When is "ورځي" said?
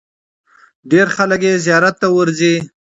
2.15-2.55